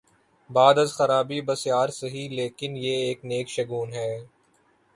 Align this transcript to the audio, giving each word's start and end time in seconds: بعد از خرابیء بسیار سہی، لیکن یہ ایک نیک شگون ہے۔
بعد 0.49 0.79
از 0.79 0.93
خرابیء 0.93 1.41
بسیار 1.41 1.89
سہی، 1.89 2.27
لیکن 2.27 2.75
یہ 2.77 2.95
ایک 3.05 3.19
نیک 3.23 3.49
شگون 3.49 3.93
ہے۔ 3.93 4.11